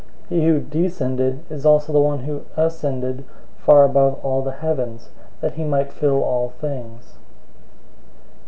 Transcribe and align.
004:010 0.29 0.29
He 0.29 0.45
who 0.47 0.59
descended 0.61 1.43
is 1.51 1.61
the 1.61 1.77
one 2.01 2.21
who 2.23 2.39
also 2.39 2.47
ascended 2.57 3.23
far 3.57 3.83
above 3.83 4.15
all 4.25 4.41
the 4.41 4.53
heavens, 4.53 5.11
that 5.41 5.53
he 5.53 5.63
might 5.63 5.93
fill 5.93 6.23
all 6.23 6.49
things. 6.49 7.17